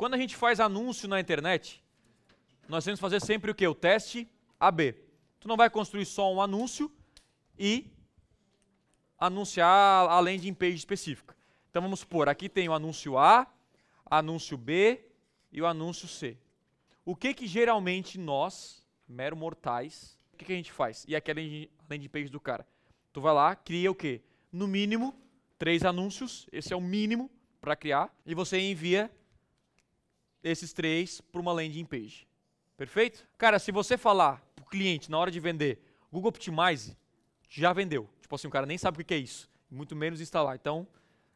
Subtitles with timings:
[0.00, 1.84] Quando a gente faz anúncio na internet,
[2.66, 3.68] nós temos que fazer sempre o quê?
[3.68, 4.26] O teste
[4.58, 4.94] AB.
[5.38, 6.90] Tu não vai construir só um anúncio
[7.58, 7.92] e
[9.18, 11.36] anunciar a landing page específica.
[11.68, 13.46] Então vamos supor, aqui tem o anúncio A,
[14.06, 15.04] anúncio B
[15.52, 16.38] e o anúncio C.
[17.04, 21.04] O que que geralmente nós, mero mortais, o que, que a gente faz?
[21.06, 22.66] E aqui é a landing page do cara.
[23.12, 24.22] Tu vai lá, cria o quê?
[24.50, 25.14] No mínimo,
[25.58, 27.30] três anúncios, esse é o mínimo
[27.60, 29.10] para criar, e você envia
[30.42, 32.26] esses três para uma landing page.
[32.76, 33.26] Perfeito?
[33.36, 36.96] Cara, se você falar para o cliente na hora de vender Google Optimize,
[37.48, 38.08] já vendeu.
[38.20, 40.56] Tipo assim, o cara nem sabe o que é isso, muito menos instalar.
[40.56, 40.86] Então,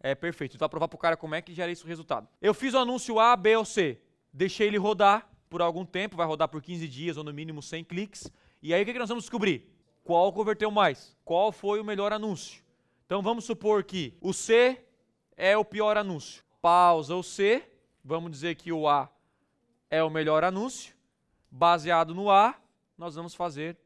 [0.00, 0.56] é perfeito.
[0.56, 2.28] Então, provar para o cara como é que gera esse resultado.
[2.40, 4.00] Eu fiz o anúncio A, B ou C,
[4.32, 7.84] deixei ele rodar por algum tempo, vai rodar por 15 dias ou no mínimo 100
[7.84, 8.30] cliques.
[8.62, 9.70] E aí o que, que nós vamos descobrir?
[10.04, 11.16] Qual converteu mais?
[11.24, 12.62] Qual foi o melhor anúncio?
[13.06, 14.84] Então vamos supor que o C
[15.36, 16.42] é o pior anúncio.
[16.60, 17.62] Pausa o C,
[18.04, 19.10] vamos dizer que o A
[19.90, 20.94] é o melhor anúncio.
[21.50, 22.60] Baseado no A,
[22.96, 23.76] nós vamos fazer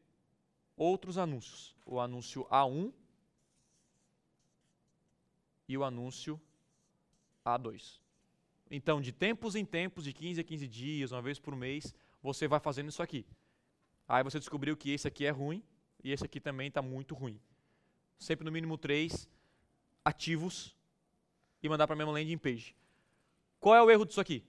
[0.75, 1.75] outros anúncios.
[1.85, 2.91] O anúncio A1
[5.67, 6.39] e o anúncio
[7.45, 7.99] A2.
[8.69, 12.47] Então, de tempos em tempos, de 15 a 15 dias, uma vez por mês, você
[12.47, 13.25] vai fazendo isso aqui.
[14.07, 15.63] Aí você descobriu que esse aqui é ruim
[16.03, 17.39] e esse aqui também está muito ruim.
[18.17, 19.29] Sempre no mínimo três
[20.03, 20.75] ativos
[21.61, 22.75] e mandar para a mesma landing page.
[23.63, 24.43] Qual é o erro disso aqui?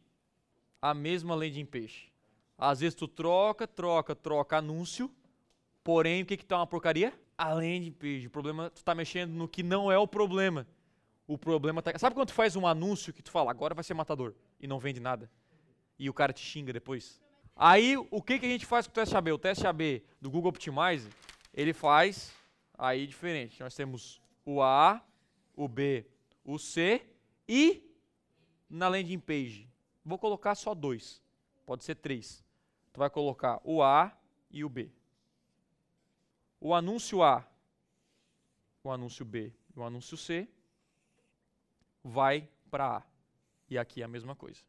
[0.82, 2.12] A mesma landing page.
[2.58, 5.08] Às vezes tu troca, troca, troca anúncio,
[5.84, 7.12] porém o que que tá uma porcaria?
[7.38, 8.26] A landing page.
[8.26, 10.66] O problema tu tá mexendo no que não é o problema.
[11.28, 11.96] O problema tá.
[11.96, 14.80] Sabe quando tu faz um anúncio que tu fala, agora vai ser matador e não
[14.80, 15.30] vende nada?
[15.96, 17.22] E o cara te xinga depois?
[17.54, 19.30] Aí, o que, que a gente faz com o teste AB?
[19.30, 21.08] O teste AB do Google Optimize,
[21.52, 22.34] ele faz
[22.76, 23.60] aí diferente.
[23.60, 25.00] Nós temos o A,
[25.54, 26.04] o B,
[26.44, 27.00] o C
[27.48, 27.93] e
[28.74, 29.70] na landing page.
[30.04, 31.22] Vou colocar só dois.
[31.64, 32.44] Pode ser três.
[32.92, 34.12] Tu vai colocar o A
[34.50, 34.90] e o B.
[36.60, 37.46] O anúncio A,
[38.82, 40.48] o anúncio B e o anúncio C
[42.02, 43.02] vai para A.
[43.70, 44.60] E aqui é a mesma coisa.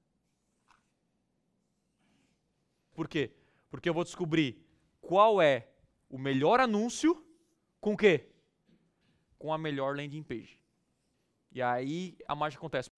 [2.94, 3.32] Por quê?
[3.70, 4.64] Porque eu vou descobrir
[5.02, 5.68] qual é
[6.10, 7.26] o melhor anúncio
[7.82, 8.30] com o quê?
[9.38, 10.62] Com a melhor landing page.
[11.52, 12.90] E aí a mágica acontece.